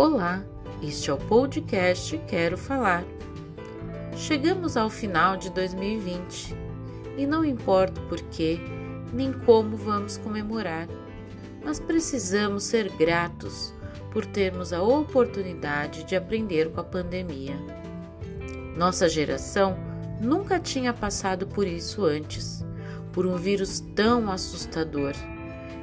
Olá, 0.00 0.42
este 0.82 1.10
é 1.10 1.12
o 1.12 1.18
podcast 1.18 2.16
Quero 2.26 2.56
Falar. 2.56 3.04
Chegamos 4.16 4.74
ao 4.74 4.88
final 4.88 5.36
de 5.36 5.50
2020 5.50 6.56
e 7.18 7.26
não 7.26 7.44
importa 7.44 8.00
o 8.00 8.08
porquê 8.08 8.58
nem 9.12 9.30
como 9.30 9.76
vamos 9.76 10.16
comemorar, 10.16 10.88
mas 11.62 11.78
precisamos 11.78 12.64
ser 12.64 12.88
gratos 12.96 13.74
por 14.10 14.24
termos 14.24 14.72
a 14.72 14.82
oportunidade 14.82 16.04
de 16.04 16.16
aprender 16.16 16.70
com 16.70 16.80
a 16.80 16.84
pandemia. 16.84 17.58
Nossa 18.78 19.06
geração 19.06 19.76
nunca 20.18 20.58
tinha 20.58 20.94
passado 20.94 21.46
por 21.46 21.66
isso 21.66 22.06
antes, 22.06 22.64
por 23.12 23.26
um 23.26 23.36
vírus 23.36 23.80
tão 23.94 24.32
assustador, 24.32 25.12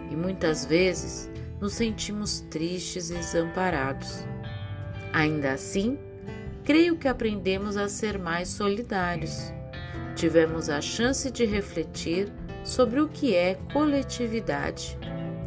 e 0.10 0.16
muitas 0.16 0.66
vezes 0.66 1.30
nos 1.60 1.74
sentimos 1.74 2.42
tristes 2.50 3.10
e 3.10 3.16
desamparados. 3.16 4.26
Ainda 5.14 5.54
assim, 5.54 5.98
creio 6.64 6.98
que 6.98 7.08
aprendemos 7.08 7.78
a 7.78 7.90
ser 7.90 8.20
mais 8.20 8.50
solidários. 8.50 9.52
Tivemos 10.16 10.70
a 10.70 10.82
chance 10.82 11.30
de 11.32 11.46
refletir 11.46 12.32
sobre 12.64 13.00
o 13.00 13.08
que 13.08 13.36
é 13.36 13.56
coletividade 13.72 14.98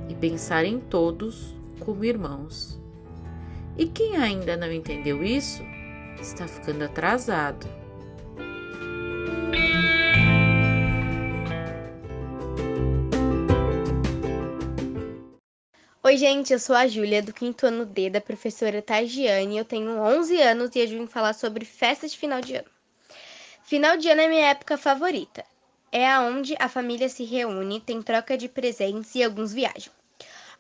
e 0.09 0.14
pensar 0.14 0.64
em 0.64 0.80
todos 0.80 1.55
como 1.80 2.05
irmãos. 2.05 2.80
E 3.77 3.86
quem 3.86 4.16
ainda 4.16 4.56
não 4.56 4.72
entendeu 4.72 5.22
isso 5.22 5.62
está 6.20 6.47
ficando 6.47 6.84
atrasado. 6.84 7.80
Oi, 16.11 16.16
gente, 16.16 16.53
eu 16.53 16.58
sou 16.58 16.75
a 16.75 16.89
Júlia, 16.89 17.22
do 17.22 17.33
quinto 17.33 17.64
ano 17.64 17.86
D, 17.86 18.11
da 18.11 18.20
professora 18.20 18.83
Tagiane. 18.83 19.56
Eu 19.56 19.64
tenho 19.64 19.92
11 19.92 20.42
anos 20.42 20.75
e 20.75 20.80
eu 20.80 20.89
vim 20.89 21.06
falar 21.06 21.33
sobre 21.34 21.64
festas 21.64 22.11
de 22.11 22.19
final 22.19 22.41
de 22.41 22.56
ano. 22.56 22.66
Final 23.62 23.97
de 23.97 24.08
ano 24.08 24.22
é 24.22 24.27
minha 24.27 24.48
época 24.48 24.77
favorita. 24.77 25.44
É 25.92 26.11
aonde 26.11 26.56
a 26.58 26.69
família 26.69 27.08
se 27.08 27.22
reúne, 27.22 27.78
tem 27.78 28.03
troca 28.03 28.36
de 28.36 28.48
presentes 28.48 29.14
e 29.14 29.22
alguns 29.22 29.53
viajam. 29.53 29.92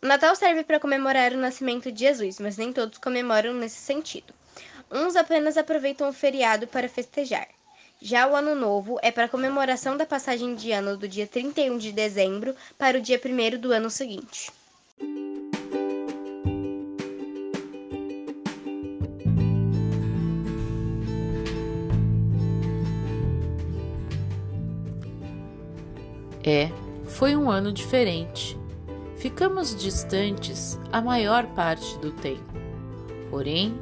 O 0.00 0.06
Natal 0.06 0.36
serve 0.36 0.62
para 0.62 0.78
comemorar 0.78 1.32
o 1.32 1.38
nascimento 1.38 1.90
de 1.90 1.98
Jesus, 1.98 2.38
mas 2.38 2.56
nem 2.56 2.72
todos 2.72 2.98
comemoram 2.98 3.52
nesse 3.52 3.80
sentido. 3.80 4.32
Uns 4.88 5.16
apenas 5.16 5.56
aproveitam 5.56 6.08
o 6.08 6.12
feriado 6.12 6.68
para 6.68 6.88
festejar. 6.88 7.48
Já 8.00 8.28
o 8.28 8.36
Ano 8.36 8.54
Novo 8.54 9.00
é 9.02 9.10
para 9.10 9.28
comemoração 9.28 9.96
da 9.96 10.06
passagem 10.06 10.54
de 10.54 10.70
ano 10.70 10.96
do 10.96 11.08
dia 11.08 11.26
31 11.26 11.76
de 11.76 11.90
dezembro 11.90 12.54
para 12.78 12.98
o 12.98 13.00
dia 13.00 13.20
1 13.20 13.58
do 13.58 13.72
ano 13.72 13.90
seguinte. 13.90 14.59
É, 26.44 26.70
foi 27.04 27.36
um 27.36 27.50
ano 27.50 27.72
diferente. 27.72 28.58
Ficamos 29.16 29.76
distantes 29.76 30.80
a 30.90 31.00
maior 31.02 31.46
parte 31.48 31.98
do 31.98 32.10
tempo. 32.10 32.54
Porém, 33.30 33.78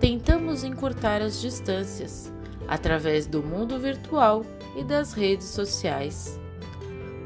tentamos 0.00 0.64
encurtar 0.64 1.20
as 1.20 1.40
distâncias 1.40 2.32
através 2.66 3.26
do 3.26 3.42
mundo 3.42 3.78
virtual 3.78 4.44
e 4.76 4.82
das 4.82 5.12
redes 5.12 5.48
sociais. 5.48 6.40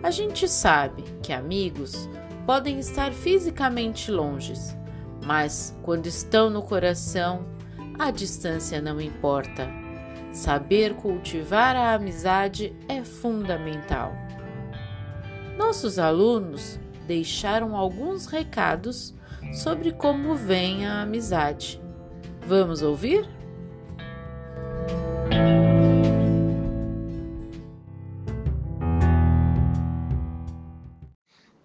A 0.02 0.10
gente 0.10 0.48
sabe 0.48 1.04
que 1.22 1.32
amigos 1.32 2.08
podem 2.44 2.78
estar 2.80 3.12
fisicamente 3.12 4.10
longes, 4.10 4.76
mas 5.24 5.76
quando 5.82 6.06
estão 6.06 6.50
no 6.50 6.62
coração, 6.62 7.46
a 7.98 8.10
distância 8.10 8.82
não 8.82 9.00
importa. 9.00 9.68
Saber 10.32 10.94
cultivar 10.94 11.76
a 11.76 11.94
amizade 11.94 12.74
é 12.88 13.04
fundamental. 13.04 14.21
Nossos 15.56 15.98
alunos 15.98 16.78
deixaram 17.06 17.76
alguns 17.76 18.26
recados 18.26 19.14
sobre 19.52 19.92
como 19.92 20.34
vem 20.34 20.86
a 20.86 21.02
amizade. 21.02 21.80
Vamos 22.46 22.80
ouvir? 22.80 23.28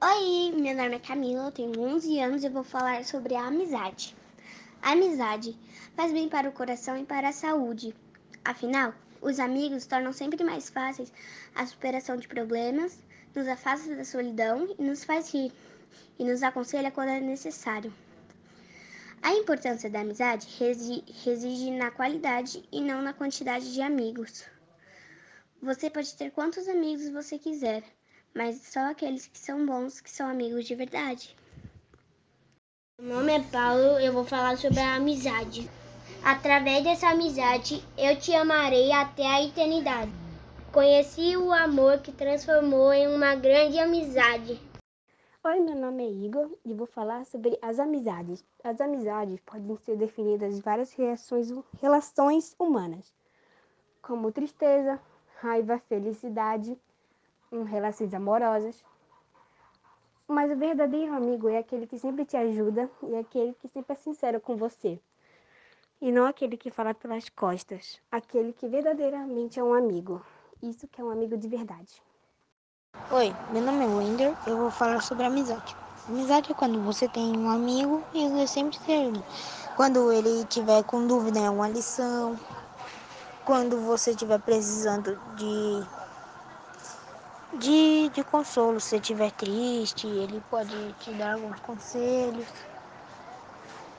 Oi, 0.04 0.52
meu 0.60 0.76
nome 0.76 0.96
é 0.96 1.00
Camila, 1.00 1.46
eu 1.46 1.52
tenho 1.52 1.80
11 1.80 2.20
anos 2.20 2.44
e 2.44 2.50
vou 2.50 2.64
falar 2.64 3.06
sobre 3.06 3.36
a 3.36 3.48
amizade. 3.48 4.16
A 4.82 4.92
amizade 4.92 5.58
faz 5.96 6.12
bem 6.12 6.28
para 6.28 6.50
o 6.50 6.52
coração 6.52 6.98
e 6.98 7.06
para 7.06 7.30
a 7.30 7.34
saúde. 7.34 7.96
Afinal, 8.44 8.94
os 9.22 9.40
amigos 9.40 9.86
tornam 9.86 10.12
sempre 10.12 10.44
mais 10.44 10.70
fáceis 10.70 11.12
a 11.56 11.66
superação 11.66 12.18
de 12.18 12.28
problemas 12.28 13.00
nos 13.38 13.48
afasta 13.48 13.96
da 13.96 14.04
solidão 14.04 14.68
e 14.80 14.84
nos 14.84 15.04
faz 15.04 15.32
rir, 15.32 15.54
e 16.18 16.24
nos 16.24 16.42
aconselha 16.42 16.90
quando 16.90 17.10
é 17.10 17.20
necessário. 17.20 17.94
A 19.22 19.32
importância 19.34 19.90
da 19.90 20.02
amizade 20.02 20.48
reside 20.60 21.72
na 21.72 21.92
qualidade 21.92 22.68
e 22.72 22.82
não 22.82 23.02
na 23.02 23.14
quantidade 23.14 23.72
de 23.72 23.82
amigos. 23.82 24.44
Você 25.62 25.88
pode 25.90 26.16
ter 26.16 26.32
quantos 26.32 26.68
amigos 26.68 27.10
você 27.10 27.38
quiser, 27.38 27.84
mas 28.34 28.62
só 28.62 28.92
aqueles 28.92 29.28
que 29.28 29.38
são 29.38 29.66
bons 29.66 30.02
que 30.02 30.10
são 30.10 30.28
amigos 30.28 30.66
de 30.66 30.74
verdade. 30.74 31.36
Meu 33.00 33.18
nome 33.18 33.34
é 33.34 33.40
Paulo, 33.40 34.00
eu 34.00 34.14
vou 34.14 34.26
falar 34.26 34.58
sobre 34.58 34.80
a 34.80 34.96
amizade. 34.96 35.70
Através 36.24 36.84
dessa 36.84 37.10
amizade, 37.10 37.84
eu 37.98 38.18
te 38.20 38.34
amarei 38.34 38.92
até 38.92 39.26
a 39.26 39.44
eternidade. 39.44 40.27
Conheci 40.78 41.36
o 41.36 41.52
amor 41.52 42.02
que 42.02 42.12
transformou 42.12 42.94
em 42.94 43.08
uma 43.08 43.34
grande 43.34 43.80
amizade. 43.80 44.62
Oi, 45.44 45.60
meu 45.60 45.76
nome 45.76 46.04
é 46.04 46.12
Igor 46.12 46.52
e 46.64 46.72
vou 46.72 46.86
falar 46.86 47.26
sobre 47.26 47.58
as 47.64 47.80
amizades. 47.80 48.46
As 48.64 48.80
amizades 48.80 49.40
podem 49.40 49.76
ser 49.78 49.98
definidas 49.98 50.56
em 50.56 50.62
várias 50.62 50.94
reações, 50.94 51.52
relações 51.82 52.56
humanas, 52.60 53.12
como 54.04 54.32
tristeza, 54.32 55.02
raiva, 55.42 55.80
felicidade, 55.90 56.78
relações 57.66 58.14
amorosas. 58.14 58.86
Mas 60.28 60.52
o 60.52 60.56
verdadeiro 60.58 61.12
amigo 61.12 61.50
é 61.50 61.58
aquele 61.58 61.88
que 61.88 61.98
sempre 61.98 62.24
te 62.24 62.38
ajuda 62.38 62.88
e 63.02 63.16
é 63.16 63.20
aquele 63.22 63.56
que 63.56 63.68
sempre 63.68 63.94
é 63.94 64.00
sincero 64.00 64.40
com 64.40 64.56
você. 64.56 65.00
E 66.00 66.12
não 66.12 66.28
aquele 66.28 66.56
que 66.56 66.70
fala 66.70 66.94
pelas 66.94 67.30
costas, 67.30 68.00
aquele 68.12 68.54
que 68.54 68.68
verdadeiramente 68.68 69.60
é 69.60 69.64
um 69.64 69.74
amigo. 69.74 70.24
Isso 70.62 70.88
que 70.88 71.00
é 71.00 71.04
um 71.04 71.12
amigo 71.12 71.38
de 71.38 71.48
verdade. 71.48 72.02
Oi, 73.12 73.32
meu 73.52 73.62
nome 73.62 73.86
é 73.86 73.88
Wender. 73.88 74.36
Eu 74.48 74.58
vou 74.58 74.72
falar 74.72 75.02
sobre 75.04 75.24
amizade. 75.24 75.76
Amizade 76.10 76.52
é 76.52 76.56
quando 76.56 76.82
você 76.82 77.08
tem 77.08 77.38
um 77.38 77.50
amigo 77.50 78.04
e 78.12 78.24
ele 78.24 78.48
sempre 78.48 78.76
te 78.80 78.92
ajuda. 78.92 79.24
Quando 79.76 80.12
ele 80.12 80.46
tiver 80.46 80.84
com 80.84 81.06
dúvida 81.06 81.40
em 81.40 81.50
uma 81.50 81.70
lição, 81.70 82.40
quando 83.46 83.80
você 83.82 84.12
estiver 84.12 84.40
precisando 84.40 85.16
de, 85.36 85.84
de, 87.60 88.10
de 88.10 88.24
consolo, 88.24 88.80
se 88.80 88.96
estiver 88.96 89.32
triste, 89.34 90.08
ele 90.08 90.42
pode 90.50 90.94
te 90.94 91.12
dar 91.14 91.34
alguns 91.36 91.60
conselhos. 91.60 92.50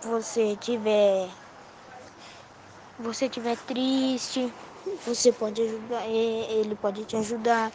Você 0.02 0.56
tiver 0.56 1.30
você 2.98 3.28
tiver 3.28 3.56
triste, 3.58 4.52
você 5.04 5.32
pode 5.32 5.62
ajudar, 5.62 6.02
é, 6.06 6.52
ele 6.60 6.74
pode 6.76 7.04
te 7.04 7.16
ajudar. 7.16 7.72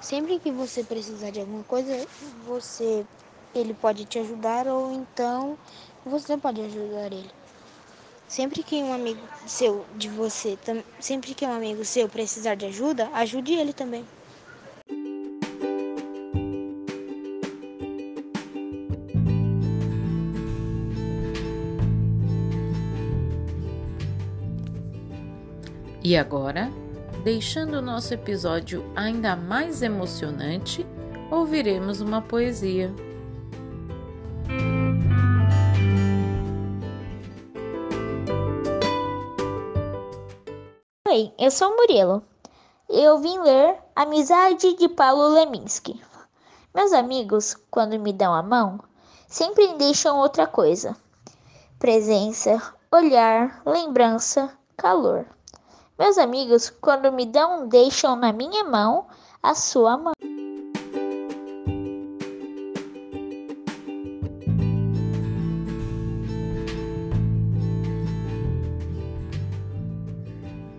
Sempre 0.00 0.38
que 0.38 0.50
você 0.50 0.84
precisar 0.84 1.30
de 1.30 1.40
alguma 1.40 1.64
coisa, 1.64 2.06
você 2.44 3.06
ele 3.54 3.72
pode 3.74 4.04
te 4.04 4.18
ajudar 4.18 4.66
ou 4.66 4.92
então 4.92 5.58
você 6.04 6.36
pode 6.36 6.60
ajudar 6.60 7.12
ele. 7.12 7.30
Sempre 8.26 8.64
que 8.64 8.76
um 8.76 8.92
amigo 8.92 9.20
seu 9.46 9.86
de 9.96 10.08
você, 10.08 10.58
sempre 10.98 11.34
que 11.34 11.46
um 11.46 11.52
amigo 11.52 11.84
seu 11.84 12.08
precisar 12.08 12.54
de 12.56 12.66
ajuda, 12.66 13.08
ajude 13.14 13.54
ele 13.54 13.72
também. 13.72 14.08
E 26.06 26.18
agora, 26.18 26.70
deixando 27.22 27.78
o 27.78 27.82
nosso 27.82 28.12
episódio 28.12 28.84
ainda 28.94 29.34
mais 29.34 29.80
emocionante, 29.80 30.86
ouviremos 31.30 32.02
uma 32.02 32.20
poesia. 32.20 32.94
Oi, 41.08 41.32
eu 41.38 41.50
sou 41.50 41.74
Murilo. 41.74 42.22
Eu 42.86 43.18
vim 43.20 43.38
ler 43.38 43.78
Amizade 43.96 44.76
de 44.76 44.90
Paulo 44.90 45.28
Leminski. 45.28 45.98
Meus 46.74 46.92
amigos, 46.92 47.56
quando 47.70 47.98
me 47.98 48.12
dão 48.12 48.34
a 48.34 48.42
mão, 48.42 48.78
sempre 49.26 49.72
deixam 49.78 50.18
outra 50.18 50.46
coisa. 50.46 50.94
presença, 51.78 52.60
olhar, 52.92 53.62
lembrança, 53.64 54.52
calor. 54.76 55.33
Meus 55.96 56.18
amigos, 56.18 56.70
quando 56.80 57.12
me 57.12 57.24
dão, 57.24 57.68
deixam 57.68 58.16
na 58.16 58.32
minha 58.32 58.64
mão 58.64 59.06
a 59.40 59.54
sua 59.54 59.96
mão. 59.96 60.12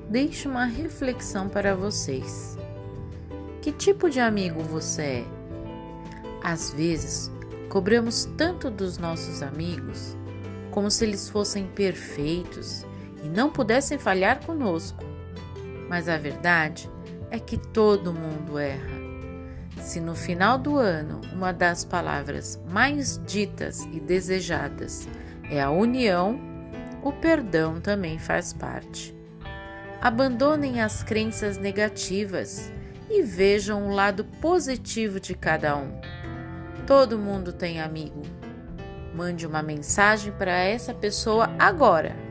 Deixo 0.09 0.49
uma 0.49 0.65
reflexão 0.65 1.47
para 1.47 1.73
vocês. 1.73 2.57
Que 3.61 3.71
tipo 3.71 4.09
de 4.09 4.19
amigo 4.19 4.61
você 4.63 5.01
é? 5.01 5.25
Às 6.43 6.73
vezes, 6.73 7.31
cobramos 7.69 8.25
tanto 8.37 8.69
dos 8.69 8.97
nossos 8.97 9.41
amigos 9.41 10.13
como 10.71 10.91
se 10.91 11.05
eles 11.05 11.29
fossem 11.29 11.67
perfeitos 11.67 12.85
e 13.25 13.29
não 13.29 13.49
pudessem 13.49 13.97
falhar 13.97 14.45
conosco. 14.45 15.03
Mas 15.89 16.07
a 16.07 16.15
verdade 16.15 16.89
é 17.31 17.39
que 17.39 17.57
todo 17.57 18.13
mundo 18.13 18.59
erra. 18.59 19.03
Se 19.81 19.99
no 19.99 20.15
final 20.15 20.57
do 20.59 20.77
ano 20.77 21.21
uma 21.33 21.51
das 21.51 21.83
palavras 21.83 22.61
mais 22.69 23.19
ditas 23.25 23.81
e 23.91 23.99
desejadas 23.99 25.07
é 25.49 25.61
a 25.61 25.71
união, 25.71 26.39
o 27.03 27.11
perdão 27.11 27.81
também 27.81 28.19
faz 28.19 28.53
parte. 28.53 29.15
Abandonem 29.99 30.81
as 30.81 31.01
crenças 31.01 31.57
negativas 31.57 32.71
e 33.09 33.23
vejam 33.23 33.87
o 33.87 33.93
lado 33.93 34.23
positivo 34.39 35.19
de 35.19 35.33
cada 35.33 35.75
um. 35.75 35.99
Todo 36.85 37.17
mundo 37.17 37.51
tem 37.51 37.81
amigo. 37.81 38.21
Mande 39.15 39.47
uma 39.47 39.63
mensagem 39.63 40.31
para 40.31 40.51
essa 40.51 40.93
pessoa 40.93 41.49
agora 41.57 42.24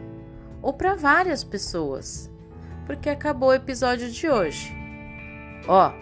ou 0.65 0.73
para 0.73 0.95
várias 0.95 1.45
pessoas, 1.45 2.31
porque 2.87 3.11
acabou 3.11 3.51
o 3.51 3.55
episódio 3.55 4.11
de 4.11 4.31
hoje. 4.31 4.75
Ó, 5.69 5.91
oh, 5.91 5.93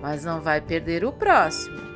mas 0.00 0.24
não 0.24 0.40
vai 0.40 0.60
perder 0.60 1.04
o 1.04 1.12
próximo. 1.12 1.91